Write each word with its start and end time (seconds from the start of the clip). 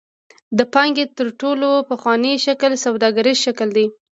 د 0.57 0.59
پانګې 0.73 1.05
تر 1.17 1.27
ټولو 1.41 1.69
پخوانی 1.89 2.33
شکل 2.45 2.71
سوداګریز 2.85 3.37
شکل 3.45 3.69
دی. 3.77 3.85